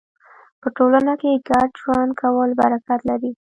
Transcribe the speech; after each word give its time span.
په 0.61 0.67
ټولنه 0.77 1.13
کې 1.21 1.41
ګډ 1.49 1.69
ژوند 1.81 2.11
کول 2.21 2.49
برکت 2.61 2.99
لري. 3.09 3.31